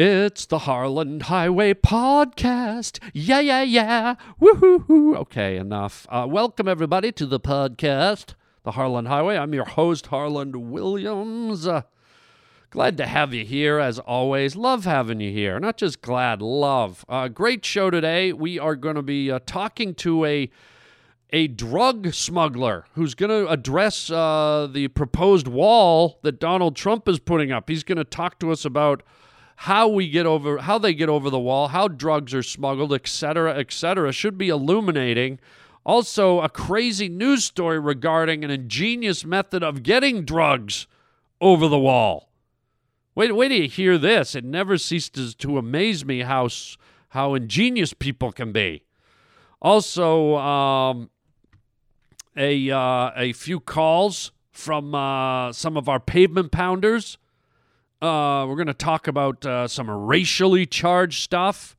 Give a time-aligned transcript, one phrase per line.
[0.00, 3.00] It's the Harland Highway Podcast.
[3.12, 4.14] Yeah, yeah, yeah.
[4.40, 5.16] Woohoo.
[5.16, 6.06] Okay, enough.
[6.08, 9.36] Uh, welcome, everybody, to the podcast, The Harland Highway.
[9.36, 11.66] I'm your host, Harland Williams.
[11.66, 11.82] Uh,
[12.70, 14.54] glad to have you here, as always.
[14.54, 15.58] Love having you here.
[15.58, 17.04] Not just glad, love.
[17.08, 18.32] Uh, great show today.
[18.32, 20.48] We are going to be uh, talking to a
[21.30, 27.18] a drug smuggler who's going to address uh, the proposed wall that Donald Trump is
[27.18, 27.68] putting up.
[27.68, 29.02] He's going to talk to us about
[29.62, 33.54] how we get over how they get over the wall, how drugs are smuggled, etc.,
[33.58, 34.12] etc.
[34.12, 35.40] should be illuminating.
[35.84, 40.86] Also, a crazy news story regarding an ingenious method of getting drugs
[41.40, 42.28] over the wall.
[43.16, 44.36] Wait, wait till you hear this.
[44.36, 46.48] It never ceases to amaze me how
[47.08, 48.84] how ingenious people can be.
[49.60, 51.10] Also, um,
[52.36, 57.18] a uh, a few calls from uh, some of our pavement pounders
[58.00, 61.76] uh, we're going to talk about uh, some racially charged stuff.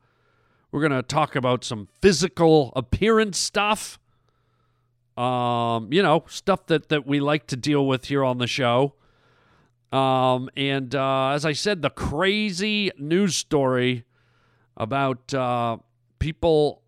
[0.72, 4.00] We're going to talk about some physical appearance stuff.
[5.18, 8.94] Um, you know, stuff that, that we like to deal with here on the show.
[9.92, 14.06] Um, and uh, as I said, the crazy news story
[14.78, 15.78] about uh,
[16.20, 16.84] people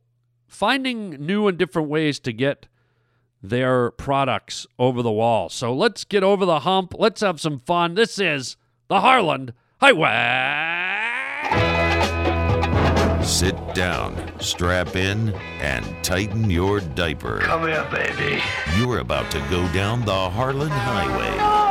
[0.48, 2.68] finding new and different ways to get
[3.42, 5.50] their products over the wall.
[5.50, 6.94] So let's get over the hump.
[6.98, 7.96] Let's have some fun.
[7.96, 8.56] This is
[8.92, 10.12] the Harland Highway.
[13.24, 17.40] Sit down, strap in, and tighten your diaper.
[17.40, 18.42] Come here, baby.
[18.76, 21.38] You're about to go down the Harland Highway.
[21.38, 21.71] No!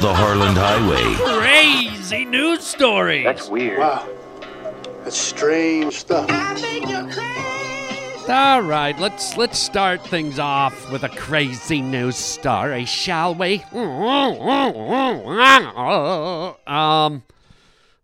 [0.00, 1.02] The Harland Highway.
[1.40, 3.24] Crazy news story.
[3.24, 3.80] That's weird.
[3.80, 4.08] Wow.
[5.02, 6.30] That's strange stuff.
[8.28, 13.64] All right, let's let's start things off with a crazy news story, shall we?
[13.72, 13.82] Um,
[16.66, 17.20] I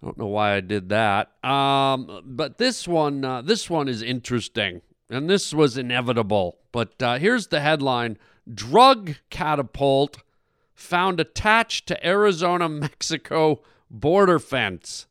[0.02, 1.30] don't know why I did that.
[1.44, 6.58] Um, but this one, uh, this one is interesting, and this was inevitable.
[6.72, 8.18] But uh, here's the headline:
[8.52, 10.23] Drug catapult
[10.74, 15.06] found attached to Arizona Mexico border fence.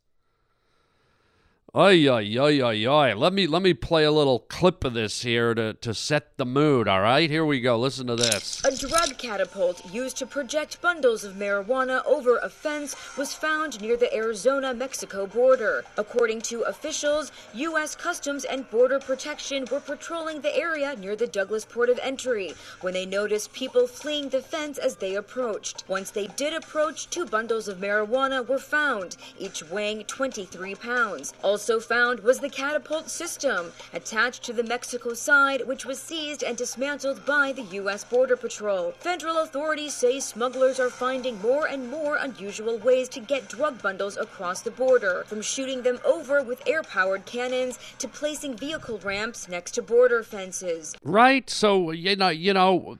[1.75, 3.13] Ay, ay, ay, ay, ay.
[3.16, 6.45] Let me let me play a little clip of this here to, to set the
[6.45, 7.28] mood, all right?
[7.28, 7.79] Here we go.
[7.79, 8.63] Listen to this.
[8.63, 13.97] A drug catapult used to project bundles of marijuana over a fence was found near
[13.97, 15.83] the Arizona Mexico border.
[15.97, 17.95] According to officials, U.S.
[17.95, 22.94] Customs and Border Protection were patrolling the area near the Douglas port of entry when
[22.94, 25.85] they noticed people fleeing the fence as they approached.
[25.88, 31.33] Once they did approach, two bundles of marijuana were found, each weighing 23 pounds.
[31.41, 36.57] Also found was the catapult system attached to the Mexico side, which was seized and
[36.57, 38.03] dismantled by the U.S.
[38.03, 38.91] Border Patrol.
[39.00, 44.18] Federal authorities say smugglers are finding more and more unusual ways to get drug bundles
[44.18, 49.47] across the border, from shooting them over with air powered cannons to placing vehicle ramps
[49.47, 50.95] next to border fences.
[51.03, 51.50] Right?
[51.50, 52.97] So, you know, you know,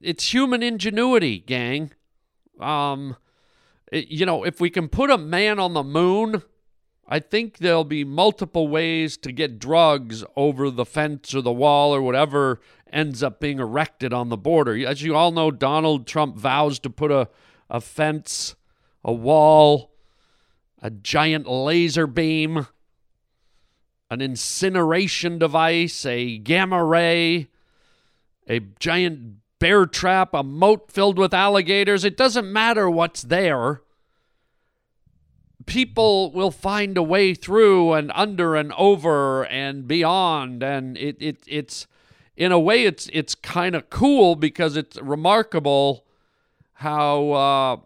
[0.00, 1.90] it's human ingenuity, gang.
[2.60, 3.16] Um,
[3.92, 6.42] it- you know, if we can put a man on the moon,
[7.06, 11.94] I think there'll be multiple ways to get drugs over the fence or the wall
[11.94, 12.60] or whatever
[12.92, 14.86] ends up being erected on the border.
[14.86, 17.28] As you all know, Donald Trump vows to put a,
[17.68, 18.54] a fence,
[19.04, 19.92] a wall,
[20.80, 22.66] a giant laser beam,
[24.10, 27.48] an incineration device, a gamma ray,
[28.48, 32.04] a giant bear trap, a moat filled with alligators.
[32.04, 33.82] It doesn't matter what's there
[35.66, 40.62] people will find a way through and under and over and beyond.
[40.62, 41.86] And it, it it's
[42.36, 46.04] in a way it's it's kind of cool because it's remarkable
[46.74, 47.76] how uh,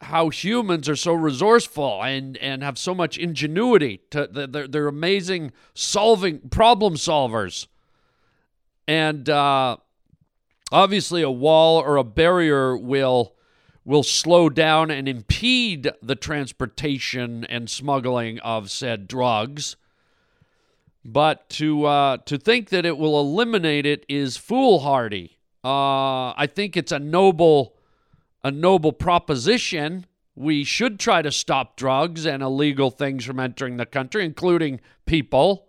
[0.00, 5.52] how humans are so resourceful and and have so much ingenuity to they're, they're amazing
[5.74, 7.66] solving problem solvers.
[8.86, 9.76] And uh,
[10.72, 13.34] obviously a wall or a barrier will
[13.88, 19.76] will slow down and impede the transportation and smuggling of said drugs.
[21.02, 25.38] But to uh, to think that it will eliminate it is foolhardy.
[25.64, 27.76] Uh, I think it's a noble
[28.44, 30.04] a noble proposition.
[30.36, 35.66] We should try to stop drugs and illegal things from entering the country, including people.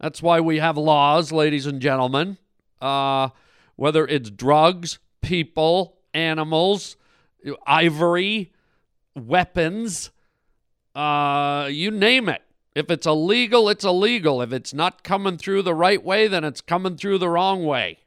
[0.00, 2.38] That's why we have laws, ladies and gentlemen.
[2.80, 3.28] Uh,
[3.76, 6.96] whether it's drugs, people, animals,
[7.66, 8.52] ivory,
[9.14, 10.10] weapons,
[10.94, 12.42] uh, you name it.
[12.74, 14.42] If it's illegal, it's illegal.
[14.42, 17.98] If it's not coming through the right way, then it's coming through the wrong way.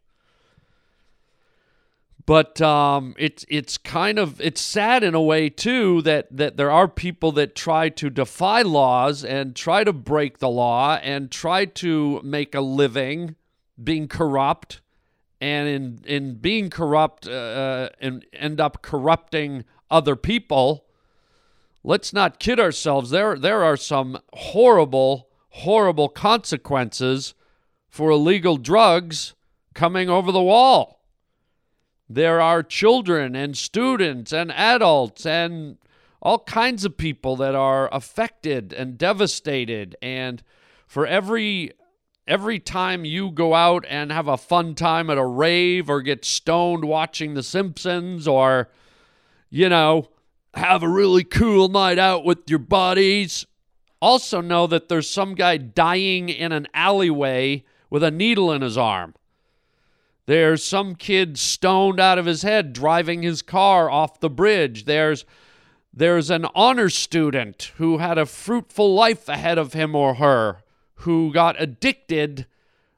[2.26, 6.70] But um, it's it's kind of it's sad in a way too that that there
[6.70, 11.66] are people that try to defy laws and try to break the law and try
[11.66, 13.36] to make a living
[13.84, 14.82] being corrupt
[15.42, 20.86] and in in being corrupt uh, and end up corrupting other people.
[21.84, 23.10] Let's not kid ourselves.
[23.10, 27.34] There there are some horrible horrible consequences
[27.88, 29.34] for illegal drugs
[29.74, 31.00] coming over the wall.
[32.08, 35.78] There are children and students and adults and
[36.22, 40.44] all kinds of people that are affected and devastated and
[40.88, 41.72] for every
[42.30, 46.24] every time you go out and have a fun time at a rave or get
[46.24, 48.70] stoned watching the Simpsons or
[49.50, 50.08] you know
[50.54, 53.46] have a really cool night out with your buddies
[54.02, 58.78] also know that there's some guy dying in an alleyway with a needle in his
[58.78, 59.14] arm
[60.30, 64.86] there's some kid stoned out of his head driving his car off the bridge.
[64.86, 65.26] There's
[65.92, 70.62] there's an honor student who had a fruitful life ahead of him or her
[71.00, 72.46] who got addicted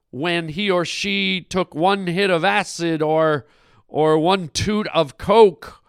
[0.10, 3.46] when he or she took one hit of acid or
[3.88, 5.82] or one toot of coke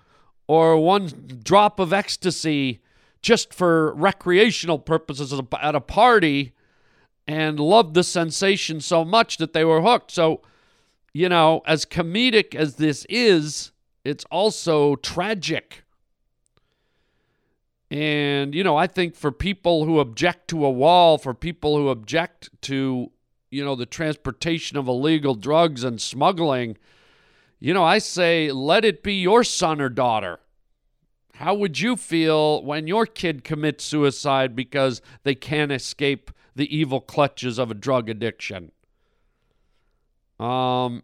[0.46, 2.82] or one drop of ecstasy
[3.20, 6.52] just for recreational purposes at a party
[7.26, 10.10] and loved the sensation so much that they were hooked.
[10.10, 10.42] So
[11.12, 13.72] you know, as comedic as this is,
[14.04, 15.81] it's also tragic.
[17.92, 21.90] And, you know, I think for people who object to a wall, for people who
[21.90, 23.12] object to,
[23.50, 26.78] you know, the transportation of illegal drugs and smuggling,
[27.60, 30.40] you know, I say let it be your son or daughter.
[31.34, 37.00] How would you feel when your kid commits suicide because they can't escape the evil
[37.02, 38.72] clutches of a drug addiction?
[40.40, 41.02] Um,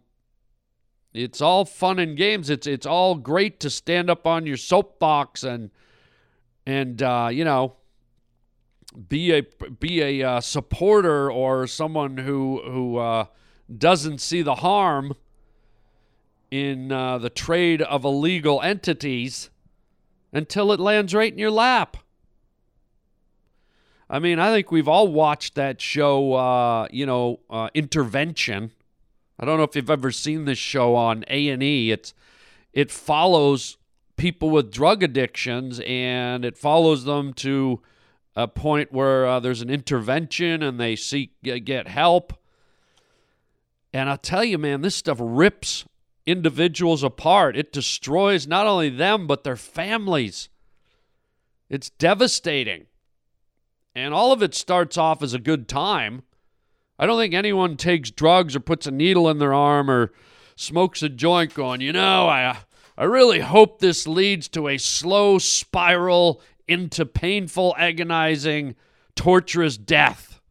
[1.13, 2.49] it's all fun and games.
[2.49, 5.69] It's it's all great to stand up on your soapbox and
[6.69, 7.75] and uh, you know
[9.07, 9.43] be a
[9.79, 13.25] be a uh, supporter or someone who who uh,
[13.75, 15.13] doesn't see the harm
[16.51, 19.49] in uh, the trade of illegal entities
[20.31, 21.97] until it lands right in your lap.
[24.09, 28.71] I mean, I think we've all watched that show, uh, you know, uh, Intervention
[29.39, 31.91] I don't know if you've ever seen this show on A&E.
[31.91, 32.13] It's
[32.73, 33.77] it follows
[34.19, 37.81] people with drug addictions and it follows them to
[38.35, 42.33] a point where uh, there's an intervention and they seek get help.
[43.91, 45.85] And I'll tell you, man, this stuff rips
[46.27, 47.57] individuals apart.
[47.57, 50.49] It destroys not only them but their families.
[51.67, 52.85] It's devastating.
[53.95, 56.21] And all of it starts off as a good time
[56.99, 60.11] I don't think anyone takes drugs or puts a needle in their arm or
[60.57, 62.57] smokes a joint going, you know, I,
[62.99, 68.75] I really hope this leads to a slow spiral into painful, agonizing,
[69.15, 70.41] torturous death.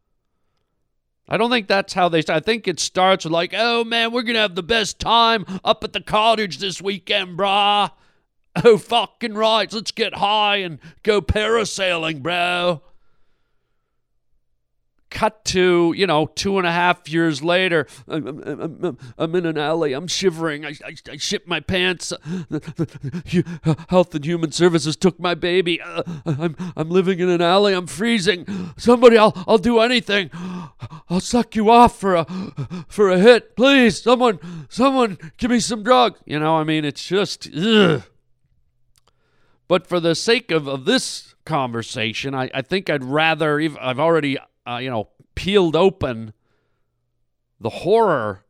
[1.28, 2.38] I don't think that's how they start.
[2.38, 5.44] I think it starts with, like, oh man, we're going to have the best time
[5.62, 7.90] up at the cottage this weekend, brah.
[8.64, 9.72] Oh, fucking right.
[9.72, 12.82] Let's get high and go parasailing, bro
[15.10, 19.46] cut to you know two and a half years later i'm, I'm, I'm, I'm in
[19.46, 22.12] an alley i'm shivering i, I, I shit my pants
[23.88, 27.86] health and human services took my baby uh, i'm, I'm living in an alley i'm
[27.86, 28.46] freezing
[28.76, 30.30] somebody i'll, I'll do anything
[31.08, 32.26] i'll suck you off for a
[32.88, 34.38] for a hit please someone
[34.68, 38.02] someone give me some drug you know i mean it's just ugh.
[39.68, 44.36] but for the sake of, of this conversation I, I think i'd rather i've already
[44.68, 46.32] uh, you know, peeled open
[47.60, 48.44] the horror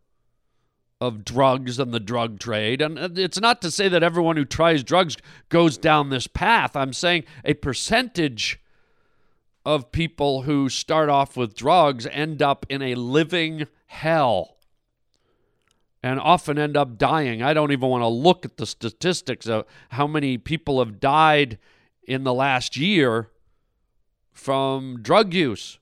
[1.00, 2.82] of drugs and the drug trade.
[2.82, 5.16] And it's not to say that everyone who tries drugs
[5.48, 6.74] goes down this path.
[6.74, 8.60] I'm saying a percentage
[9.64, 14.56] of people who start off with drugs end up in a living hell
[16.02, 17.42] and often end up dying.
[17.42, 21.58] I don't even want to look at the statistics of how many people have died
[22.02, 23.30] in the last year
[24.32, 25.78] from drug use.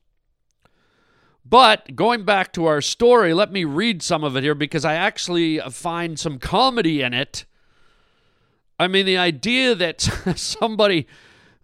[1.48, 4.94] But going back to our story, let me read some of it here because I
[4.94, 7.44] actually find some comedy in it.
[8.80, 10.00] I mean, the idea that
[10.36, 11.06] somebody,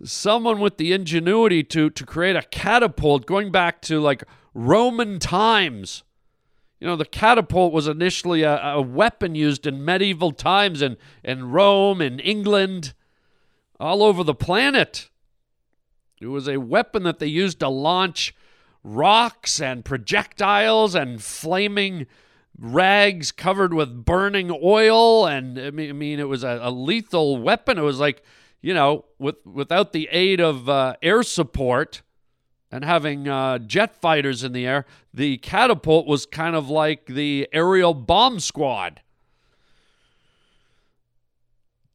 [0.05, 4.23] someone with the ingenuity to to create a catapult, going back to like
[4.55, 6.05] Roman times.
[6.79, 11.51] You know, the catapult was initially a, a weapon used in medieval times in, in
[11.51, 12.93] Rome, in England,
[13.79, 15.09] all over the planet.
[16.21, 18.35] It was a weapon that they used to launch
[18.85, 22.07] rocks and projectiles and flaming
[22.59, 25.27] rags covered with burning oil.
[25.27, 27.79] And I mean, it was a, a lethal weapon.
[27.79, 28.23] It was like,
[28.61, 32.03] you know, with, without the aid of uh, air support
[32.71, 37.49] and having uh, jet fighters in the air, the catapult was kind of like the
[37.53, 39.02] aerial bomb squad.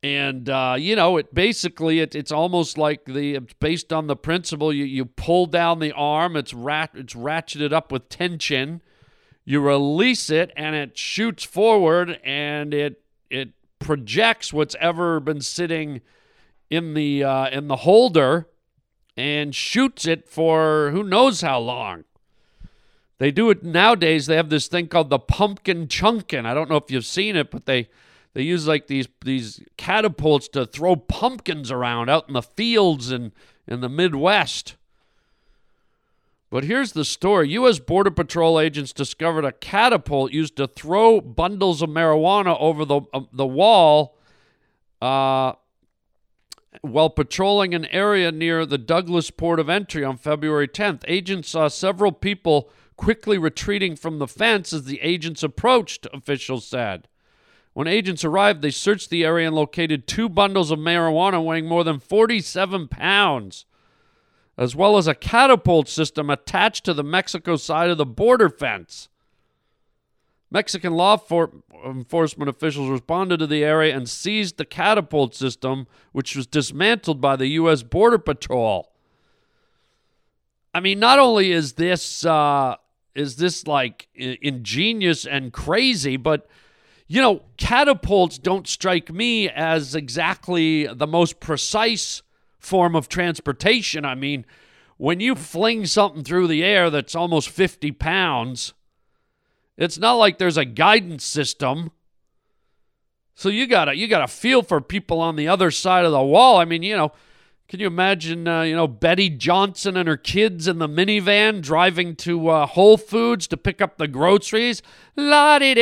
[0.04, 4.16] And uh, you know, it basically it, it's almost like the it's based on the
[4.16, 8.82] principle you, you pull down the arm, it's rat it's ratcheted up with tension,
[9.44, 13.50] you release it, and it shoots forward, and it it
[13.80, 16.02] projects what's ever been sitting
[16.70, 18.48] in the uh, in the holder
[19.16, 22.04] and shoots it for who knows how long.
[23.18, 24.28] They do it nowadays.
[24.28, 26.46] They have this thing called the pumpkin chunkin.
[26.46, 27.90] I don't know if you've seen it, but they
[28.38, 33.32] they use like these these catapults to throw pumpkins around out in the fields and
[33.68, 34.76] in the Midwest.
[36.52, 37.80] But here's the story U.S.
[37.80, 43.22] Border Patrol agents discovered a catapult used to throw bundles of marijuana over the, uh,
[43.34, 44.16] the wall
[45.02, 45.54] uh,
[46.82, 51.02] while patrolling an area near the Douglas port of entry on February 10th.
[51.08, 57.08] Agents saw several people quickly retreating from the fence as the agents approached, officials said.
[57.78, 61.84] When agents arrived, they searched the area and located two bundles of marijuana weighing more
[61.84, 63.66] than 47 pounds,
[64.58, 69.10] as well as a catapult system attached to the Mexico side of the border fence.
[70.50, 71.52] Mexican law for-
[71.86, 77.36] enforcement officials responded to the area and seized the catapult system, which was dismantled by
[77.36, 77.84] the U.S.
[77.84, 78.92] Border Patrol.
[80.74, 82.78] I mean, not only is this uh,
[83.14, 86.50] is this like ingenious and crazy, but
[87.08, 92.22] you know, catapults don't strike me as exactly the most precise
[92.60, 94.04] form of transportation.
[94.04, 94.46] I mean,
[94.98, 98.74] when you fling something through the air that's almost 50 pounds,
[99.78, 101.92] it's not like there's a guidance system.
[103.36, 106.58] So you gotta you gotta feel for people on the other side of the wall.
[106.58, 107.12] I mean, you know,
[107.70, 112.16] can you imagine, uh, you know, Betty Johnson and her kids in the minivan driving
[112.18, 114.82] to uh, Whole Foods to pick up the groceries?
[115.16, 115.76] La di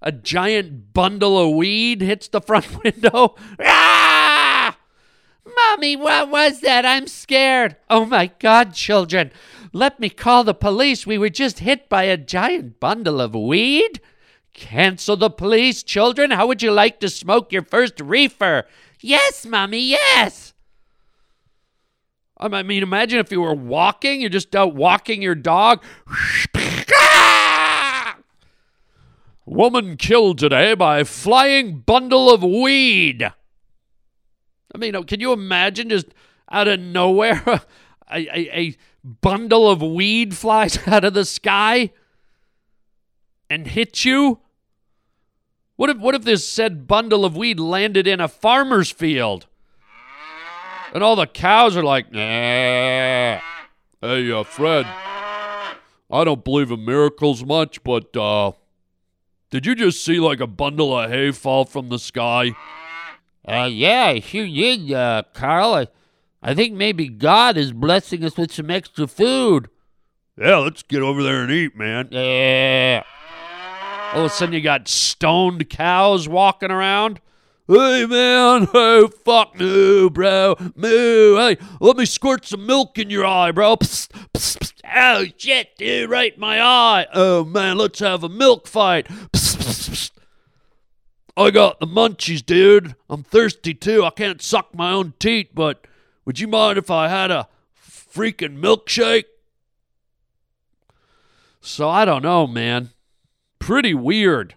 [0.00, 3.34] a giant bundle of weed hits the front window.
[3.62, 4.76] Ah!
[5.56, 6.84] Mommy, what was that?
[6.84, 7.76] I'm scared.
[7.90, 9.32] Oh my God, children.
[9.72, 11.06] Let me call the police.
[11.06, 14.00] We were just hit by a giant bundle of weed.
[14.54, 16.30] Cancel the police, children.
[16.30, 18.64] How would you like to smoke your first reefer?
[19.00, 20.52] Yes, Mommy, yes.
[22.40, 25.82] I mean, imagine if you were walking, you're just out walking your dog.
[29.48, 33.22] Woman killed today by flying bundle of weed.
[33.22, 36.08] I mean, can you imagine just
[36.52, 37.42] out of nowhere
[38.12, 41.92] a, a, a bundle of weed flies out of the sky
[43.48, 44.40] and hits you?
[45.76, 49.46] What if what if this said bundle of weed landed in a farmer's field?
[50.92, 52.20] And all the cows are like, nah.
[52.20, 53.40] Hey,
[54.30, 54.84] uh, Fred,
[56.10, 58.52] I don't believe in miracles much, but uh,
[59.50, 62.52] did you just see like a bundle of hay fall from the sky?
[63.46, 65.74] Uh, yeah, I sure did, uh, Carl.
[65.74, 65.86] I,
[66.42, 69.70] I think maybe God is blessing us with some extra food.
[70.36, 72.08] Yeah, let's get over there and eat, man.
[72.10, 73.02] Yeah.
[74.12, 77.20] All of a sudden, you got stoned cows walking around.
[77.70, 78.66] Hey, man.
[78.72, 80.56] Hey, fuck moo, bro.
[80.74, 81.36] Moo.
[81.36, 83.76] Hey, let me squirt some milk in your eye, bro.
[83.76, 84.80] Psst, psst, psst.
[84.96, 87.06] Oh, shit, dude, right in my eye.
[87.12, 89.06] Oh, man, let's have a milk fight.
[89.06, 90.10] psst psst
[91.36, 92.96] I got the munchies, dude.
[93.10, 94.02] I'm thirsty too.
[94.02, 95.86] I can't suck my own teeth, but
[96.24, 97.48] would you mind if I had a
[97.78, 99.24] freaking milkshake?
[101.60, 102.90] So I don't know, man.
[103.58, 104.56] Pretty weird.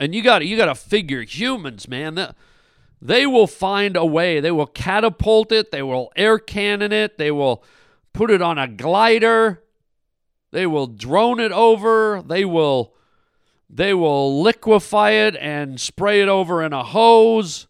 [0.00, 2.34] And you got you got to figure humans, man.
[3.00, 4.40] They will find a way.
[4.40, 5.72] They will catapult it.
[5.72, 7.18] They will air cannon it.
[7.18, 7.64] They will
[8.12, 9.62] put it on a glider.
[10.52, 12.22] They will drone it over.
[12.24, 12.94] They will
[13.68, 17.66] they will liquefy it and spray it over in a hose.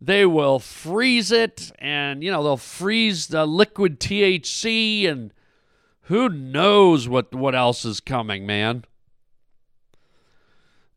[0.00, 5.32] they will freeze it and you know they'll freeze the liquid THC and
[6.02, 8.84] who knows what what else is coming, man.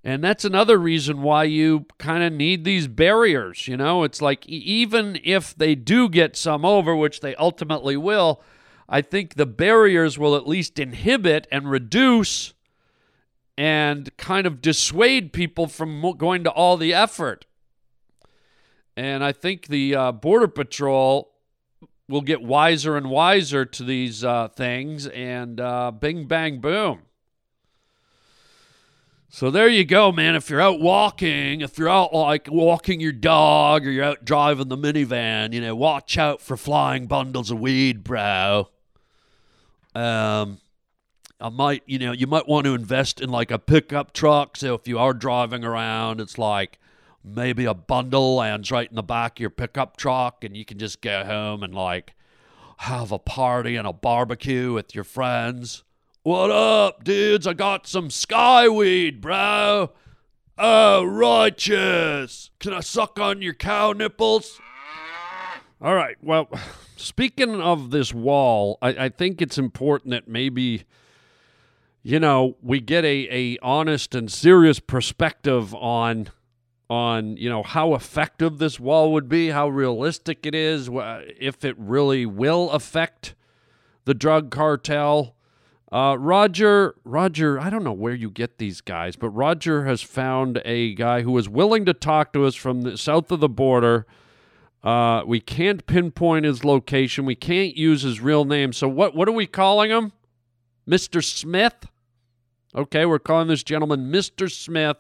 [0.06, 4.04] And that's another reason why you kind of need these barriers, you know?
[4.04, 8.40] It's like even if they do get some over, which they ultimately will,
[8.88, 12.54] I think the barriers will at least inhibit and reduce
[13.58, 17.48] and kind of dissuade people from going to all the effort.
[18.96, 21.32] And I think the uh, Border Patrol
[22.08, 27.02] will get wiser and wiser to these uh, things, and uh, bing, bang, boom.
[29.36, 30.34] So there you go, man.
[30.38, 34.70] If you're out walking, if you're out like walking your dog or you're out driving
[34.70, 38.70] the minivan, you know, watch out for flying bundles of weed, bro.
[39.94, 40.62] Um,
[41.42, 44.56] I might, you know, you might want to invest in like a pickup truck.
[44.56, 46.80] So if you are driving around, it's like
[47.22, 50.80] maybe a bundle lands right in the back of your pickup truck and you can
[50.80, 52.14] just go home and like
[52.78, 55.84] have a party and a barbecue with your friends.
[56.26, 57.46] What up, dudes?
[57.46, 59.92] I got some skyweed, bro.
[60.58, 62.50] Oh, righteous.
[62.60, 64.60] Can I suck on your cow nipples?
[65.80, 66.16] All right.
[66.24, 66.50] Well,
[66.98, 70.86] speaking of this wall, I, I think it's important that maybe
[72.02, 76.30] you know we get a, a honest and serious perspective on
[76.90, 81.76] on you know how effective this wall would be, how realistic it is, if it
[81.78, 83.36] really will affect
[84.06, 85.35] the drug cartel.
[85.96, 90.62] Uh, Roger, Roger, I don't know where you get these guys, but Roger has found
[90.66, 94.06] a guy who is willing to talk to us from the south of the border.
[94.84, 97.24] Uh, we can't pinpoint his location.
[97.24, 98.74] We can't use his real name.
[98.74, 99.16] So what?
[99.16, 100.12] What are we calling him?
[100.86, 101.86] Mister Smith.
[102.76, 104.98] Okay, we're calling this gentleman Mister Smith.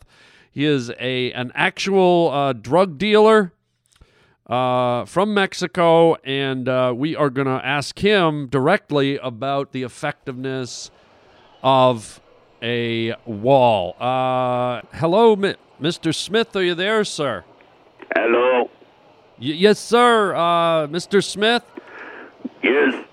[0.49, 3.51] He is a an actual uh, drug dealer
[4.47, 10.91] uh, from Mexico, and uh, we are going to ask him directly about the effectiveness
[11.63, 12.21] of
[12.61, 13.95] a wall.
[13.99, 16.13] Uh, hello, Mi- Mr.
[16.13, 16.55] Smith.
[16.55, 17.43] Are you there, sir?
[18.15, 18.69] Hello.
[19.39, 20.35] Y- yes, sir.
[20.35, 21.23] Uh, Mr.
[21.23, 21.63] Smith.
[22.63, 23.03] Yes.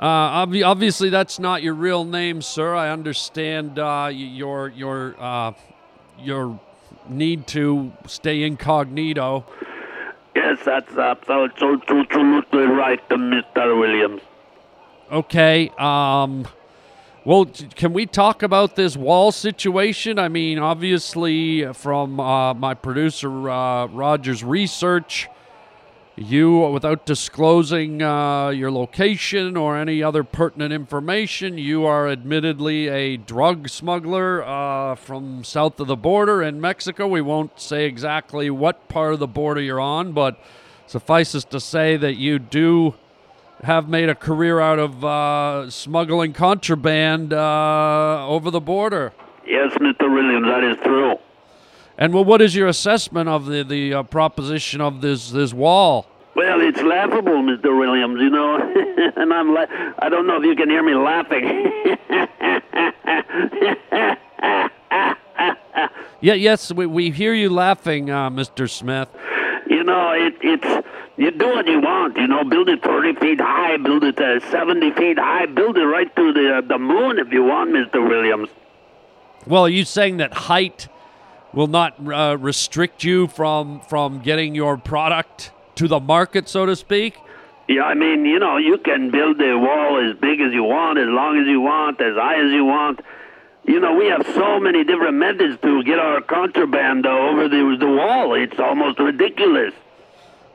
[0.00, 2.74] Uh, obvi- obviously, that's not your real name, sir.
[2.74, 5.52] I understand uh, your your uh,
[6.18, 6.58] your
[7.08, 9.44] need to stay incognito.
[10.34, 13.78] Yes, that's absolutely right, Mr.
[13.78, 14.22] Williams.
[15.10, 15.70] Okay.
[15.78, 16.46] Um.
[17.24, 20.18] Well, can we talk about this wall situation?
[20.18, 25.28] I mean, obviously, from uh, my producer uh, Roger's research,
[26.16, 33.16] you, without disclosing uh, your location or any other pertinent information, you are admittedly a
[33.16, 37.08] drug smuggler uh, from south of the border in Mexico.
[37.08, 40.38] We won't say exactly what part of the border you're on, but
[40.86, 42.94] suffices to say that you do
[43.62, 49.12] have made a career out of uh, smuggling contraband uh, over the border.
[49.46, 50.12] Yes, Mr.
[50.12, 51.18] Williams, that is true.
[52.02, 56.08] And well, what is your assessment of the the uh, proposition of this this wall?
[56.34, 57.78] Well, it's laughable, Mr.
[57.78, 58.56] Williams, you know,
[59.16, 59.66] and I'm la-
[60.00, 61.44] I don't know if you can hear me laughing.
[66.20, 68.70] Yeah, yes, we, we hear you laughing, uh, Mr.
[68.70, 69.08] Smith.
[69.68, 70.86] you know, it, it's
[71.16, 72.16] you do what you want.
[72.16, 75.84] You know, build it 30 feet high, build it uh, 70 feet high, build it
[75.84, 78.08] right to the uh, the moon if you want, Mr.
[78.08, 78.48] Williams.
[79.46, 80.88] Well, are you saying that height
[81.52, 86.76] will not uh, restrict you from from getting your product to the market, so to
[86.76, 87.16] speak?
[87.68, 90.98] Yeah, I mean, you know, you can build a wall as big as you want,
[90.98, 93.00] as long as you want, as high as you want.
[93.64, 97.86] You know, we have so many different methods to get our contraband over the, the
[97.86, 98.34] wall.
[98.34, 99.72] It's almost ridiculous.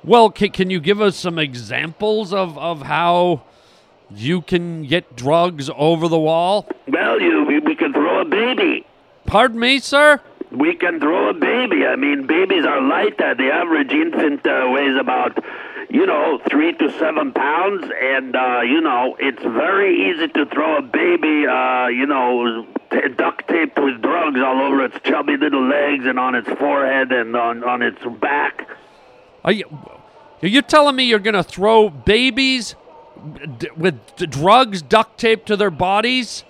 [0.03, 3.43] Well, can, can you give us some examples of, of how
[4.09, 6.69] you can get drugs over the wall?
[6.87, 8.85] Well, you we, we can throw a baby.
[9.25, 10.21] Pardon me, sir?
[10.51, 11.85] We can throw a baby.
[11.85, 13.19] I mean, babies are light.
[13.19, 15.43] Uh, the average infant uh, weighs about,
[15.89, 20.77] you know, three to seven pounds, and uh, you know, it's very easy to throw
[20.77, 25.67] a baby, uh, you know, t- duct taped with drugs all over its chubby little
[25.67, 28.69] legs and on its forehead and on on its back.
[29.43, 29.65] Are you,
[30.41, 32.75] are you telling me you're going to throw babies
[33.57, 36.43] d- with d- drugs duct taped to their bodies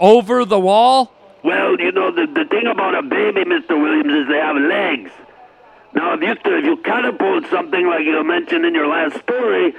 [0.00, 1.12] over the wall?
[1.48, 3.70] Well, you know, the, the thing about a baby, Mr.
[3.70, 5.10] Williams, is they have legs.
[5.94, 9.72] Now, if you if you catapult something like you mentioned in your last story,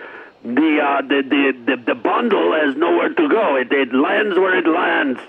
[0.43, 3.55] the uh, the, the, the the bundle has nowhere to go.
[3.57, 5.19] It, it lands where it lands.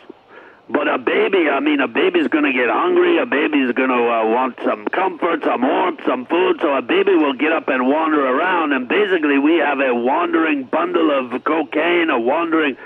[0.71, 3.19] But a baby, I mean, a baby's going to get hungry.
[3.19, 6.57] A baby's going to uh, want some comfort, some warmth, some food.
[6.63, 8.73] So a baby will get up and wander around.
[8.73, 12.79] And basically, we have a wandering bundle of cocaine, a wandering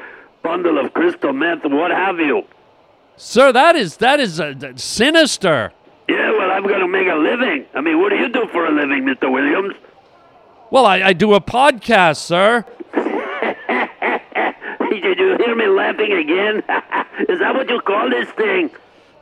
[0.42, 2.42] bundle of crystal meth, what have you.
[3.16, 5.72] Sir, that is that is uh, sinister.
[6.09, 7.66] Yeah, well, I'm going to make a living.
[7.74, 9.33] I mean, what do you do for a living, Mr.
[9.33, 9.74] Williams?
[10.70, 12.64] Well, I, I do a podcast, sir.
[14.90, 16.59] Did you hear me laughing again?
[17.29, 18.70] is that what you call this thing?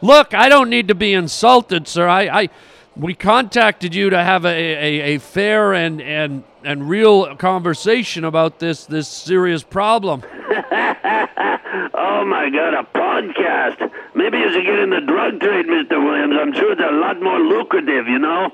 [0.01, 2.09] Look, I don't need to be insulted, sir.
[2.09, 2.49] I, I
[2.97, 8.59] we contacted you to have a, a, a fair and, and and real conversation about
[8.59, 10.23] this this serious problem.
[11.95, 13.91] oh my God, a podcast.
[14.15, 16.03] Maybe you should get in the drug trade, Mr.
[16.03, 16.37] Williams.
[16.41, 18.53] I'm sure it's a lot more lucrative, you know?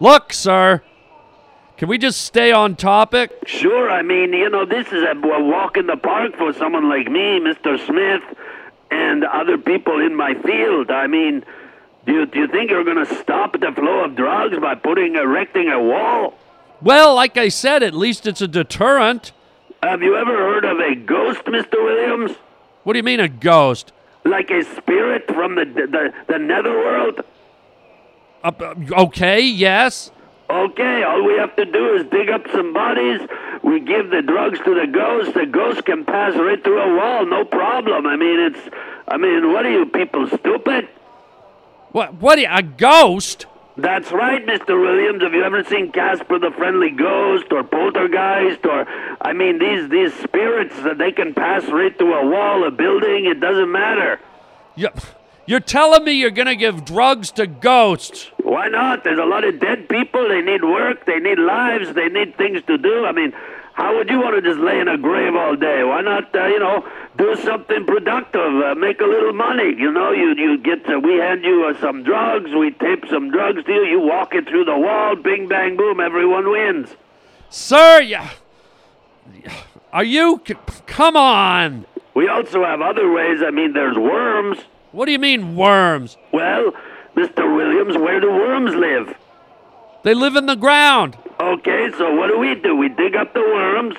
[0.00, 0.82] Look, sir.
[1.76, 3.32] Can we just stay on topic?
[3.46, 6.88] Sure, I mean, you know, this is a, a walk in the park for someone
[6.90, 7.84] like me, Mr.
[7.86, 8.22] Smith,
[8.90, 10.90] and other people in my field.
[10.90, 11.42] I mean,
[12.04, 15.16] do you, do you think you're going to stop the flow of drugs by putting,
[15.16, 16.34] erecting a wall?
[16.82, 19.32] Well, like I said, at least it's a deterrent.
[19.82, 21.82] Have you ever heard of a ghost, Mr.
[21.82, 22.36] Williams?
[22.84, 23.92] What do you mean a ghost?
[24.24, 27.20] Like a spirit from the the, the netherworld?
[28.42, 30.10] Uh, okay, yes.
[30.48, 33.20] Okay, all we have to do is dig up some bodies.
[33.62, 35.34] We give the drugs to the ghost.
[35.34, 38.06] The ghost can pass right through a wall, no problem.
[38.06, 38.76] I mean, it's.
[39.06, 40.88] I mean, what are you people stupid?
[41.92, 42.14] What?
[42.14, 42.38] What?
[42.38, 43.46] Are you, a ghost?
[43.80, 44.78] That's right, Mr.
[44.78, 45.22] Williams.
[45.22, 48.86] Have you ever seen Casper the Friendly Ghost or Poltergeist or
[49.22, 53.24] I mean these these spirits that they can pass right through a wall, a building,
[53.24, 54.20] it doesn't matter.
[54.76, 54.88] You,
[55.46, 58.30] you're telling me you're gonna give drugs to ghosts?
[58.42, 59.02] Why not?
[59.02, 60.28] There's a lot of dead people.
[60.28, 61.06] They need work.
[61.06, 61.94] They need lives.
[61.94, 63.06] They need things to do.
[63.06, 63.32] I mean,
[63.80, 65.82] how would you want to just lay in a grave all day?
[65.82, 69.74] Why not, uh, you know, do something productive, uh, make a little money?
[69.76, 73.30] You know, you you get to, we hand you uh, some drugs, we tape some
[73.30, 76.94] drugs to you, you walk it through the wall, bing bang boom, everyone wins.
[77.48, 78.28] Sir, yeah.
[79.94, 80.42] Are you?
[80.86, 81.86] Come on.
[82.14, 83.40] We also have other ways.
[83.42, 84.58] I mean, there's worms.
[84.92, 86.18] What do you mean worms?
[86.32, 86.72] Well,
[87.16, 87.56] Mr.
[87.56, 89.16] Williams, where do worms live?
[90.02, 91.16] They live in the ground.
[91.40, 92.76] Okay, so what do we do?
[92.76, 93.96] We dig up the worms,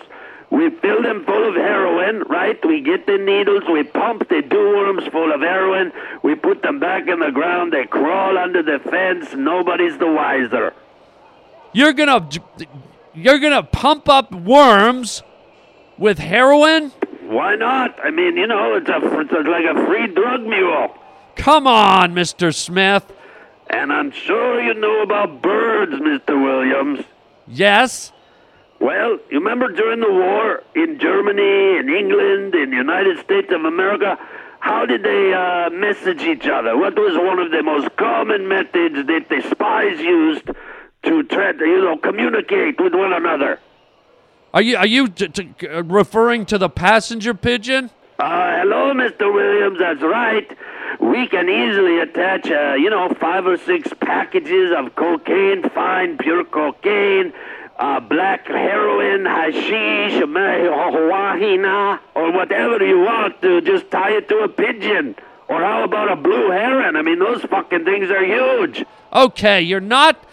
[0.52, 2.64] we fill them full of heroin, right?
[2.64, 6.80] We get the needles, we pump the dew worms full of heroin, we put them
[6.80, 10.74] back in the ground, they crawl under the fence, nobody's the wiser.
[11.74, 12.30] You're gonna,
[13.16, 15.24] you're gonna pump up worms
[15.98, 16.90] with heroin?
[17.22, 17.98] Why not?
[18.04, 20.96] I mean, you know, it's a it's like a free drug mule.
[21.38, 22.54] Come on, Mr.
[22.54, 23.12] Smith.
[23.70, 26.44] And I'm sure you know about birds, Mr.
[26.44, 27.06] Williams.
[27.52, 28.12] Yes.
[28.80, 33.64] Well, you remember during the war in Germany, in England, in the United States of
[33.66, 34.18] America,
[34.60, 36.78] how did they uh, message each other?
[36.78, 40.46] What was one of the most common methods that the spies used
[41.04, 43.60] to try to, you know, communicate with one another?
[44.54, 47.90] Are you are you t- t- referring to the passenger pigeon?
[48.20, 49.34] Uh, hello, Mr.
[49.34, 49.80] Williams.
[49.80, 50.48] That's right.
[51.02, 56.46] We can easily attach, uh, you know, five or six packages of cocaine, fine, pure
[56.46, 57.34] cocaine,
[57.80, 64.48] uh, black heroin, hashish, marijuana, or whatever you want to just tie it to a
[64.48, 65.16] pigeon.
[65.50, 66.96] Or how about a blue heron?
[66.96, 68.86] I mean, those fucking things are huge.
[69.12, 70.24] Okay, you're not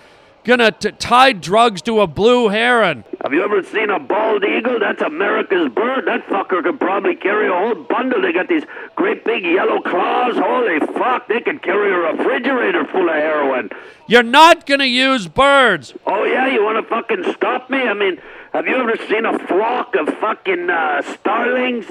[0.48, 3.04] gonna t- tie drugs to a blue heron.
[3.22, 4.80] Have you ever seen a bald eagle?
[4.80, 6.06] That's America's bird.
[6.06, 8.22] That fucker could probably carry a whole bundle.
[8.22, 8.64] They got these
[8.96, 10.36] great big yellow claws.
[10.38, 13.68] Holy fuck, they could carry a refrigerator full of heroin.
[14.06, 15.92] You're not gonna use birds.
[16.06, 17.82] Oh, yeah, you want to fucking stop me?
[17.82, 18.18] I mean,
[18.54, 21.84] have you ever seen a flock of fucking uh, starlings?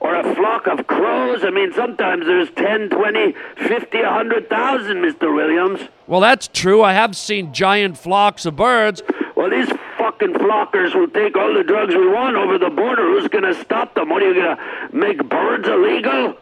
[0.00, 1.44] Or a flock of crows?
[1.44, 5.34] I mean, sometimes there's 10, 20, 50, 100,000, Mr.
[5.34, 5.80] Williams.
[6.06, 6.82] Well, that's true.
[6.82, 9.02] I have seen giant flocks of birds.
[9.34, 13.02] Well, these fucking flockers will take all the drugs we want over the border.
[13.02, 14.08] Who's going to stop them?
[14.08, 16.36] What are you going to make birds illegal?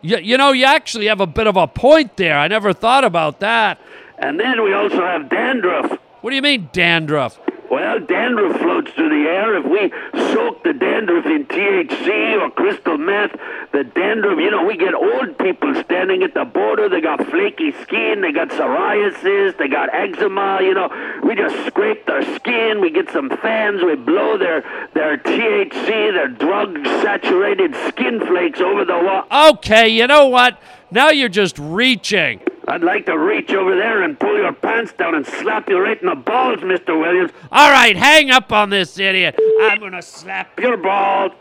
[0.00, 2.36] You, you know, you actually have a bit of a point there.
[2.36, 3.80] I never thought about that.
[4.18, 5.98] And then we also have dandruff.
[6.20, 7.38] What do you mean, dandruff?
[7.72, 9.56] Well, dandruff floats through the air.
[9.56, 9.90] If we
[10.34, 13.34] soak the dandruff in THC or crystal meth,
[13.72, 16.90] the dandruff, you know, we get old people standing at the border.
[16.90, 20.90] They got flaky skin, they got psoriasis, they got eczema, you know.
[21.24, 24.60] We just scrape their skin, we get some fans, we blow their,
[24.92, 29.48] their THC, their drug saturated skin flakes over the wall.
[29.54, 30.60] Okay, you know what?
[30.90, 32.42] Now you're just reaching.
[32.68, 36.00] I'd like to reach over there and pull your pants down and slap you right
[36.00, 36.98] in the balls, Mr.
[36.98, 37.32] Williams.
[37.50, 39.36] All right, hang up on this idiot.
[39.62, 41.32] I'm gonna slap your balls.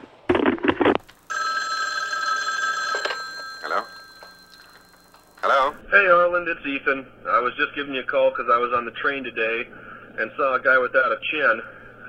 [3.62, 3.84] Hello?
[5.43, 5.75] Hello?
[5.91, 7.05] Hey, Arland, it's Ethan.
[7.29, 9.67] I was just giving you a call because I was on the train today
[10.17, 11.62] and saw a guy without a chin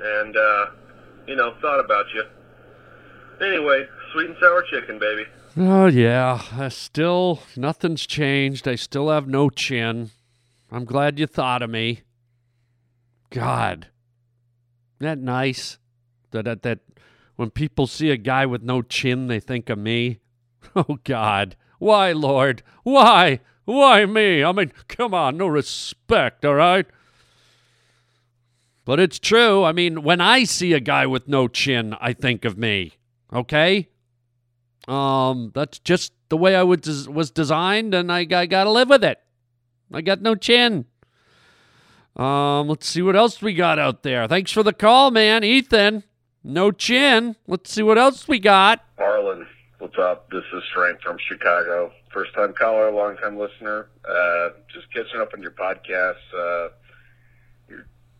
[0.02, 0.66] and, uh,
[1.26, 2.24] you know, thought about you.
[3.46, 5.26] Anyway, sweet and sour chicken, baby.
[5.56, 6.40] Oh, yeah.
[6.52, 8.66] I still, nothing's changed.
[8.66, 10.10] I still have no chin.
[10.70, 12.00] I'm glad you thought of me.
[13.30, 13.88] God.
[14.98, 15.78] Isn't that nice?
[16.30, 16.78] That, that, that
[17.36, 20.18] when people see a guy with no chin, they think of me.
[20.74, 21.56] Oh, God.
[21.78, 22.62] Why, Lord?
[22.82, 23.40] Why?
[23.64, 24.42] Why me?
[24.42, 26.86] I mean, come on, no respect, all right?
[28.84, 29.64] But it's true.
[29.64, 32.92] I mean, when I see a guy with no chin, I think of me.
[33.32, 33.88] Okay?
[34.88, 38.88] Um, that's just the way I was was designed, and I, I got to live
[38.88, 39.20] with it.
[39.92, 40.86] I got no chin.
[42.16, 44.26] Um, let's see what else we got out there.
[44.26, 46.04] Thanks for the call, man, Ethan.
[46.44, 47.36] No chin.
[47.46, 48.84] Let's see what else we got.
[48.98, 49.46] Arland,
[49.78, 50.30] what's up?
[50.30, 51.92] This is Frank from Chicago.
[52.12, 53.88] First time caller, long time listener.
[54.04, 56.16] Uh, just catching up on your podcast.
[56.36, 56.68] Uh,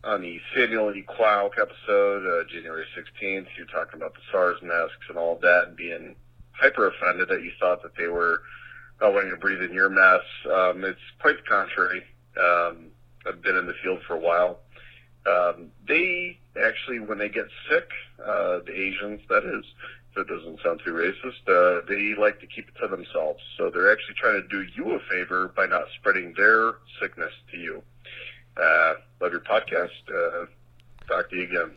[0.03, 1.05] on the Samuel E.
[1.07, 3.47] Quauk episode, uh, January 16th.
[3.57, 6.15] You're talking about the SARS masks and all that and being
[6.53, 8.41] hyper offended that you thought that they were
[9.01, 10.21] not wanting to breathe in your mess.
[10.45, 12.03] Um, it's quite the contrary.
[12.37, 12.87] Um,
[13.27, 14.59] I've been in the field for a while.
[15.25, 17.89] Um, they actually, when they get sick,
[18.21, 19.65] uh, the Asians, that is,
[20.11, 23.41] if it doesn't sound too racist, uh, they like to keep it to themselves.
[23.57, 27.57] So they're actually trying to do you a favor by not spreading their sickness to
[27.57, 27.81] you.
[28.61, 29.89] Uh, love your podcast.
[30.07, 30.45] Uh,
[31.07, 31.75] talk to you again.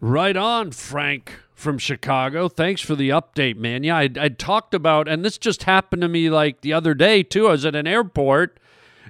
[0.00, 2.48] Right on, Frank from Chicago.
[2.48, 3.82] Thanks for the update, man.
[3.82, 7.22] Yeah, I I talked about, and this just happened to me like the other day
[7.22, 7.48] too.
[7.48, 8.60] I was at an airport,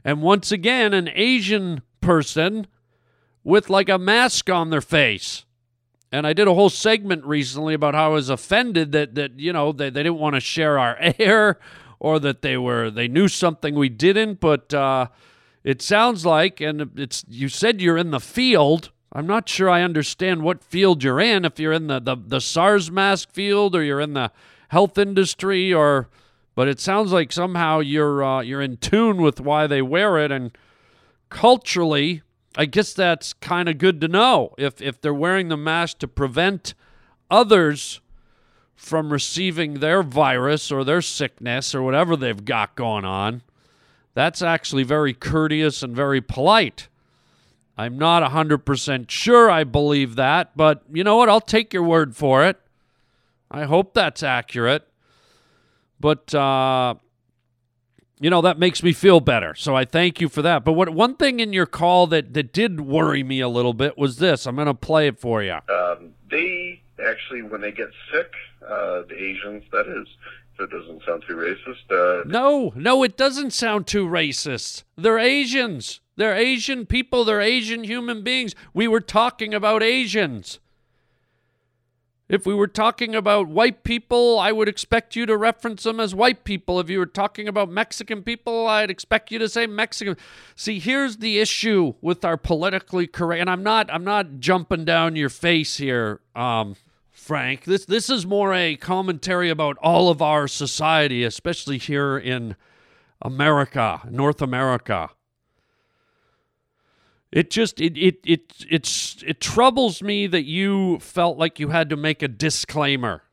[0.04, 2.68] and once again, an Asian person
[3.42, 5.44] with like a mask on their face.
[6.12, 9.52] And I did a whole segment recently about how I was offended that that you
[9.52, 11.58] know they, they didn't want to share our air
[11.98, 14.38] or that they were they knew something we didn't.
[14.38, 15.08] But uh,
[15.64, 18.92] it sounds like, and it's you said you're in the field.
[19.12, 21.44] I'm not sure I understand what field you're in.
[21.44, 24.30] If you're in the the, the SARS mask field or you're in the
[24.68, 26.08] health industry or
[26.54, 30.32] but it sounds like somehow you're uh, you're in tune with why they wear it
[30.32, 30.56] and
[31.28, 32.22] culturally
[32.56, 36.08] I guess that's kind of good to know if if they're wearing the mask to
[36.08, 36.74] prevent
[37.30, 38.00] others
[38.74, 43.42] from receiving their virus or their sickness or whatever they've got going on.
[44.14, 46.88] That's actually very courteous and very polite.
[47.76, 51.28] I'm not 100% sure I believe that, but you know what?
[51.28, 52.58] I'll take your word for it.
[53.50, 54.88] I hope that's accurate.
[56.00, 56.94] But uh,
[58.20, 60.88] you know that makes me feel better so i thank you for that but what
[60.90, 64.46] one thing in your call that that did worry me a little bit was this
[64.46, 68.32] i'm going to play it for you Um, they actually, when they get sick,
[68.66, 70.08] uh, the Asians, that is,
[70.54, 75.18] if it doesn't sound too racist, uh, no no it doesn't sound too racist they're
[75.18, 80.58] asians they're asian people they're asian human beings we were talking about asians
[82.28, 86.12] if we were talking about white people, I would expect you to reference them as
[86.12, 86.80] white people.
[86.80, 90.16] If you were talking about Mexican people, I'd expect you to say Mexican.
[90.56, 95.14] See, here's the issue with our politically correct and I'm not I'm not jumping down
[95.14, 96.74] your face here, um,
[97.12, 97.64] Frank.
[97.64, 102.56] This this is more a commentary about all of our society, especially here in
[103.22, 105.10] America, North America.
[107.32, 111.90] It just it it it it's it troubles me that you felt like you had
[111.90, 113.24] to make a disclaimer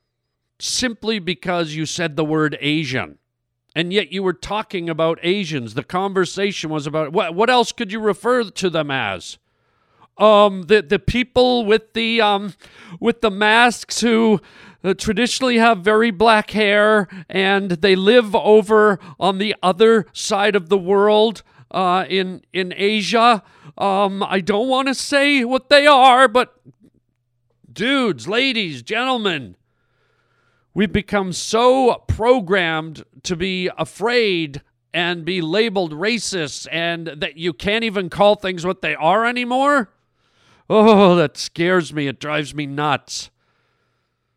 [0.60, 3.20] simply because you said the word Asian.
[3.76, 5.74] And yet you were talking about Asians.
[5.74, 9.38] The conversation was about what what else could you refer to them as?
[10.18, 12.56] Um the the people with the um
[13.00, 14.42] with the masks who
[14.84, 20.70] uh, traditionally have very black hair and they live over on the other side of
[20.70, 23.44] the world uh, in in Asia.
[23.78, 26.54] Um, I don't want to say what they are, but
[27.72, 29.56] dudes, ladies, gentlemen,
[30.74, 34.62] we've become so programmed to be afraid
[34.94, 39.90] and be labeled racist, and that you can't even call things what they are anymore.
[40.70, 42.08] Oh, that scares me.
[42.08, 43.32] It drives me nuts.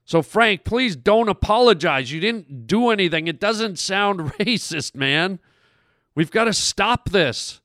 [0.07, 2.11] So, Frank, please don't apologize.
[2.11, 3.27] You didn't do anything.
[3.27, 5.41] It doesn't sound racist, man.
[6.17, 7.61] We've got to stop this.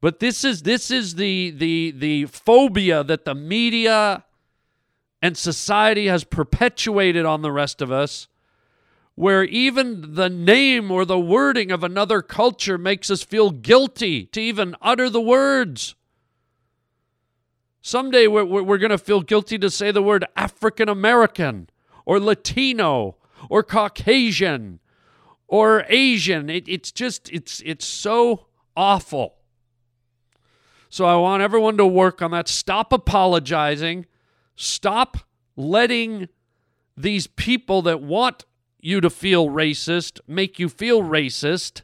[0.00, 4.24] But this is this is the the the phobia that the media
[5.20, 8.28] and society has perpetuated on the rest of us
[9.14, 14.40] where even the name or the wording of another culture makes us feel guilty to
[14.40, 15.94] even utter the words.
[17.82, 21.68] Someday we're, we're going to feel guilty to say the word African American
[22.06, 23.16] or Latino
[23.50, 24.80] or Caucasian
[25.52, 26.48] or Asian.
[26.48, 29.34] It, it's just it's it's so awful.
[30.88, 32.48] So I want everyone to work on that.
[32.48, 34.06] Stop apologizing.
[34.56, 35.18] Stop
[35.54, 36.30] letting
[36.96, 38.46] these people that want
[38.80, 41.82] you to feel racist make you feel racist.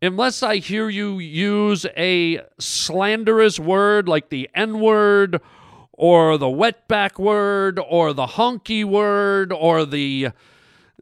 [0.00, 5.40] Unless I hear you use a slanderous word like the N word
[5.92, 10.28] or the wetback word or the honky word or the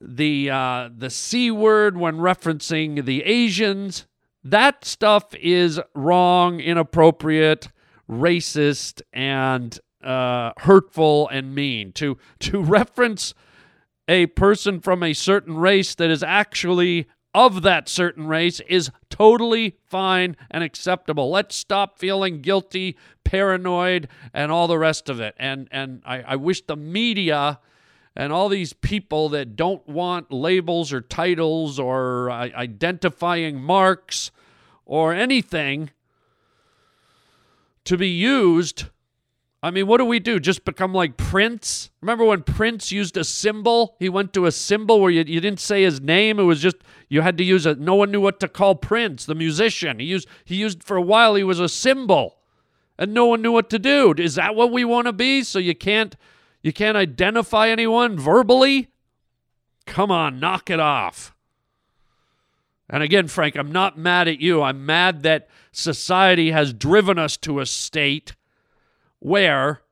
[0.00, 4.06] the uh, the c word when referencing the Asians,
[4.44, 7.68] that stuff is wrong, inappropriate,
[8.08, 11.92] racist, and uh, hurtful and mean.
[11.92, 13.34] To to reference
[14.06, 19.76] a person from a certain race that is actually of that certain race is totally
[19.84, 21.30] fine and acceptable.
[21.30, 25.34] Let's stop feeling guilty, paranoid, and all the rest of it.
[25.38, 27.60] And and I, I wish the media
[28.18, 34.32] and all these people that don't want labels or titles or uh, identifying marks
[34.84, 35.90] or anything
[37.84, 38.86] to be used.
[39.62, 40.40] I mean, what do we do?
[40.40, 41.90] Just become like Prince?
[42.00, 43.94] Remember when Prince used a symbol?
[44.00, 46.40] He went to a symbol where you, you didn't say his name.
[46.40, 46.76] It was just
[47.08, 47.78] you had to use it.
[47.78, 50.00] No one knew what to call Prince, the musician.
[50.00, 51.36] He used he used for a while.
[51.36, 52.38] He was a symbol,
[52.98, 54.12] and no one knew what to do.
[54.16, 55.44] Is that what we want to be?
[55.44, 56.16] So you can't
[56.62, 58.88] you can't identify anyone verbally?
[59.86, 61.34] Come on, knock it off.
[62.90, 64.62] And again, Frank, I'm not mad at you.
[64.62, 68.34] I'm mad that society has driven us to a state
[69.18, 69.82] where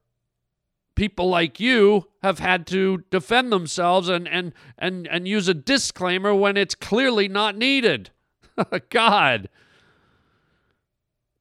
[0.95, 6.35] people like you have had to defend themselves and and and, and use a disclaimer
[6.35, 8.11] when it's clearly not needed.
[8.91, 9.49] God.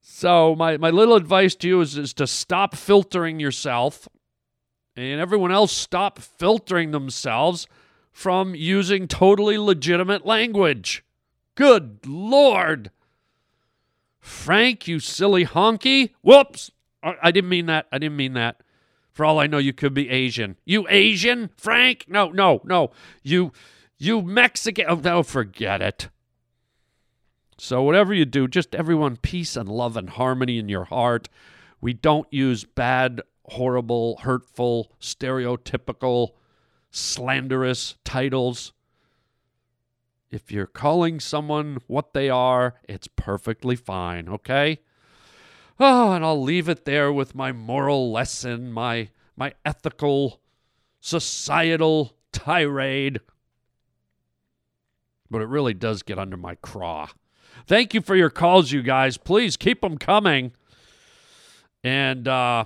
[0.02, 4.08] So my, my little advice to you is, is to stop filtering yourself
[4.96, 7.68] and everyone else stop filtering themselves
[8.12, 11.04] from using totally legitimate language.
[11.56, 12.92] Good Lord.
[14.20, 16.12] Frank, you silly honky.
[16.22, 16.72] Whoops.
[17.04, 17.88] I didn't mean that.
[17.92, 18.62] I didn't mean that.
[19.12, 20.58] For all I know, you could be Asian.
[20.66, 22.06] You Asian, Frank?
[22.08, 22.92] No, no, no.
[23.22, 23.52] You,
[23.98, 24.86] you Mexican.
[24.90, 26.10] Oh, no, forget it.
[27.58, 31.30] So, whatever you do, just everyone peace and love and harmony in your heart.
[31.80, 36.32] We don't use bad horrible, hurtful, stereotypical,
[36.92, 38.74] slanderous titles.
[40.32, 44.80] If you're calling someone what they are, it's perfectly fine, okay?
[45.80, 50.40] Oh, and I'll leave it there with my moral lesson, my my ethical,
[51.02, 53.20] societal tirade.
[55.30, 57.10] But it really does get under my craw.
[57.68, 59.18] Thank you for your calls, you guys.
[59.18, 60.54] Please keep them coming.
[61.84, 62.66] And uh,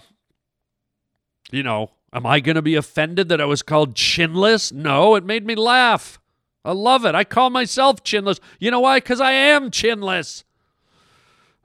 [1.51, 4.71] you know, am I going to be offended that I was called chinless?
[4.71, 6.19] No, it made me laugh.
[6.63, 7.15] I love it.
[7.15, 8.39] I call myself chinless.
[8.59, 8.97] You know why?
[8.97, 10.43] Because I am chinless.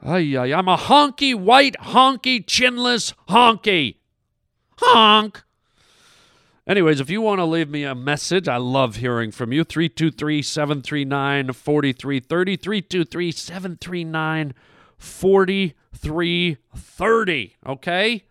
[0.03, 3.97] Ay, ay, I'm a honky, white, honky, chinless honky.
[4.79, 5.43] Honk.
[6.67, 9.65] Anyways, if you want to leave me a message, I love hearing from you.
[9.65, 12.57] 323 739 4330.
[12.57, 14.55] 323 739
[14.97, 17.57] 4330.
[17.67, 18.25] Okay?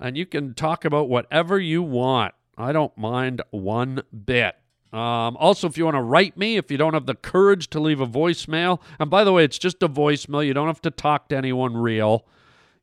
[0.00, 2.34] And you can talk about whatever you want.
[2.56, 4.56] I don't mind one bit.
[4.92, 7.80] Um, also, if you want to write me, if you don't have the courage to
[7.80, 10.44] leave a voicemail, and by the way, it's just a voicemail.
[10.46, 12.26] You don't have to talk to anyone real.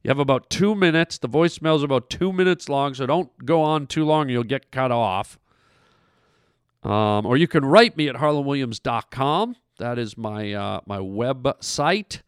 [0.03, 1.17] You have about two minutes.
[1.17, 4.29] The voicemail is about two minutes long, so don't go on too long.
[4.29, 5.39] You'll get cut off.
[6.83, 9.55] Um, or you can write me at harlandwilliams.com.
[9.79, 12.21] That is my uh, my website.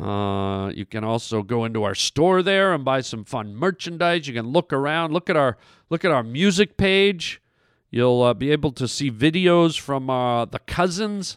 [0.00, 4.26] Uh, you can also go into our store there and buy some fun merchandise.
[4.26, 5.58] You can look around, look at our
[5.90, 7.42] look at our music page.
[7.90, 11.36] You'll uh, be able to see videos from uh, the cousins.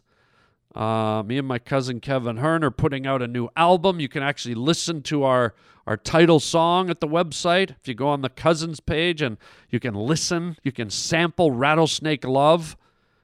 [0.73, 3.99] Uh, me and my cousin Kevin Hearn are putting out a new album.
[3.99, 5.53] You can actually listen to our
[5.85, 7.71] our title song at the website.
[7.71, 9.37] If you go on the cousins page and
[9.69, 12.77] you can listen, you can sample Rattlesnake Love,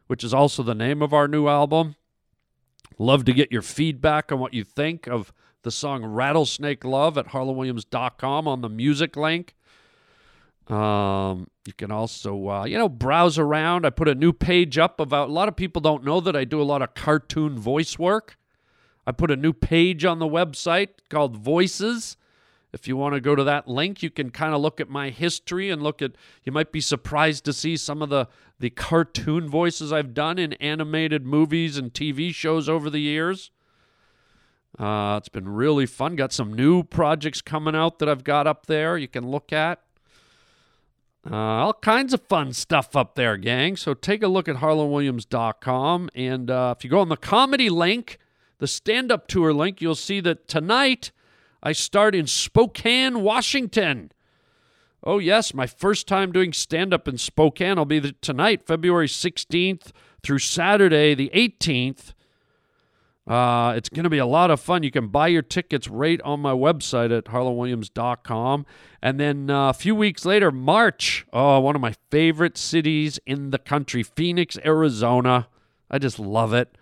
[0.08, 1.96] which is also the name of our new album.
[3.00, 7.28] Love to get your feedback on what you think of the song Rattlesnake Love at
[7.28, 9.56] harlandwilliams.com on the music link.
[10.68, 13.86] Um, you can also, uh, you know, browse around.
[13.86, 16.44] I put a new page up about a lot of people don't know that I
[16.44, 18.38] do a lot of cartoon voice work.
[19.08, 22.18] I put a new page on the website called Voices.
[22.72, 25.10] If you want to go to that link, you can kind of look at my
[25.10, 26.12] history and look at,
[26.44, 28.28] you might be surprised to see some of the,
[28.60, 33.50] the cartoon voices I've done in animated movies and TV shows over the years.
[34.78, 36.16] Uh, it's been really fun.
[36.16, 39.82] Got some new projects coming out that I've got up there you can look at.
[41.30, 43.76] Uh, all kinds of fun stuff up there, gang.
[43.76, 46.10] So take a look at harlandwilliams.com.
[46.16, 48.20] And uh, if you go on the comedy link,
[48.60, 51.12] the stand up tour link, you'll see that tonight
[51.62, 54.12] I start in Spokane, Washington.
[55.04, 59.92] Oh, yes, my first time doing stand up in Spokane will be tonight, February 16th
[60.22, 62.14] through Saturday, the 18th.
[63.30, 64.82] Uh, it's going to be a lot of fun.
[64.82, 68.66] You can buy your tickets right on my website at harlandwilliams.com.
[69.04, 73.52] And then uh, a few weeks later, March, oh, one of my favorite cities in
[73.52, 75.48] the country, Phoenix, Arizona.
[75.92, 76.76] I just love it.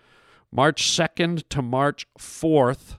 [0.50, 2.98] March 2nd to March 4th,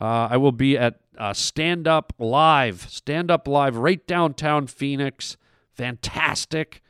[0.00, 2.86] uh, I will be at uh, Stand Up Live.
[2.88, 5.36] Stand Up Live right downtown Phoenix.
[5.74, 6.82] Fantastic.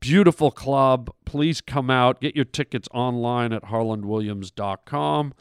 [0.00, 1.12] Beautiful club.
[1.24, 2.20] Please come out.
[2.20, 5.34] Get your tickets online at harlandwilliams.com.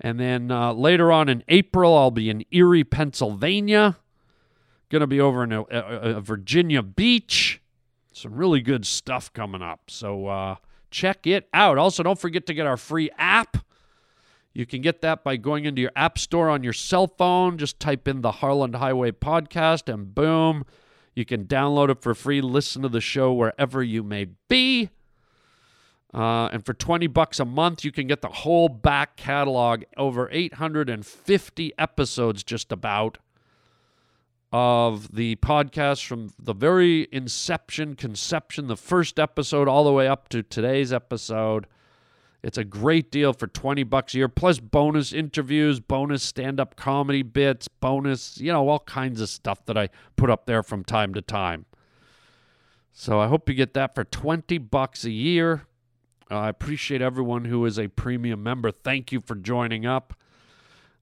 [0.00, 3.98] And then uh, later on in April, I'll be in Erie, Pennsylvania.
[4.90, 7.60] Going to be over in a, a, a Virginia Beach.
[8.12, 9.82] Some really good stuff coming up.
[9.88, 10.56] So uh,
[10.90, 11.78] check it out.
[11.78, 13.56] Also, don't forget to get our free app.
[14.54, 17.56] You can get that by going into your app store on your cell phone.
[17.56, 20.64] Just type in the Harland Highway podcast, and boom,
[21.14, 22.40] you can download it for free.
[22.40, 24.90] Listen to the show wherever you may be.
[26.14, 30.28] Uh, and for 20 bucks a month, you can get the whole back catalog, over
[30.30, 33.16] 850 episodes, just about,
[34.52, 40.28] of the podcast from the very inception, conception, the first episode, all the way up
[40.28, 41.66] to today's episode.
[42.42, 46.74] It's a great deal for 20 bucks a year, plus bonus interviews, bonus stand up
[46.74, 50.82] comedy bits, bonus, you know, all kinds of stuff that I put up there from
[50.82, 51.66] time to time.
[52.92, 55.66] So I hope you get that for 20 bucks a year.
[56.30, 58.72] Uh, I appreciate everyone who is a premium member.
[58.72, 60.14] Thank you for joining up.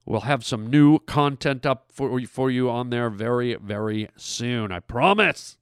[0.05, 4.71] We'll have some new content up for, for you on there very, very soon.
[4.71, 5.57] I promise.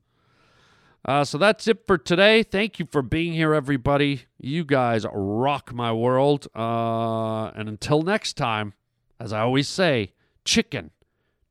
[1.06, 2.44] Uh, so that's it for today.
[2.44, 4.24] Thank you for being here, everybody.
[4.38, 6.48] You guys rock my world.
[6.56, 8.74] Uh, and until next time,
[9.20, 10.14] as I always say,
[10.46, 10.92] chicken,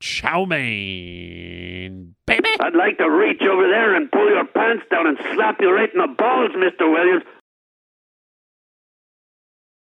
[0.01, 2.49] chow mein, baby.
[2.61, 5.92] I'd like to reach over there and pull your pants down and slap you right
[5.92, 6.90] in the balls, Mr.
[6.92, 7.24] Williams.